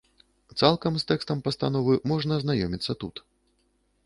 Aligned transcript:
Цалкам 0.61 0.97
з 1.03 1.05
тэкстам 1.11 1.43
пастановы 1.49 2.01
можна 2.13 2.31
азнаёміцца 2.41 2.91
тут. 3.05 3.15